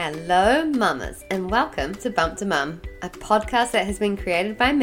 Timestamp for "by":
4.56-4.70